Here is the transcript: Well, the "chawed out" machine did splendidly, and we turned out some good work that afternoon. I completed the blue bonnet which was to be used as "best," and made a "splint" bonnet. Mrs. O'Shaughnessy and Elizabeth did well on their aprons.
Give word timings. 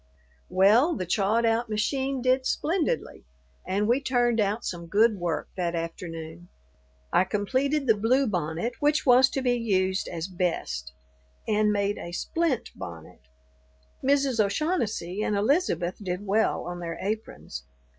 Well, 0.49 0.95
the 0.95 1.05
"chawed 1.05 1.45
out" 1.45 1.69
machine 1.69 2.23
did 2.23 2.47
splendidly, 2.47 3.23
and 3.67 3.87
we 3.87 4.01
turned 4.01 4.39
out 4.41 4.65
some 4.65 4.87
good 4.87 5.19
work 5.19 5.49
that 5.55 5.75
afternoon. 5.75 6.47
I 7.13 7.23
completed 7.23 7.85
the 7.85 7.93
blue 7.95 8.25
bonnet 8.25 8.73
which 8.79 9.05
was 9.05 9.29
to 9.29 9.43
be 9.43 9.53
used 9.53 10.07
as 10.07 10.27
"best," 10.27 10.91
and 11.47 11.71
made 11.71 11.99
a 11.99 12.13
"splint" 12.13 12.71
bonnet. 12.75 13.19
Mrs. 14.03 14.43
O'Shaughnessy 14.43 15.21
and 15.21 15.35
Elizabeth 15.35 15.97
did 16.01 16.25
well 16.25 16.63
on 16.65 16.79
their 16.79 16.97
aprons. 16.99 17.61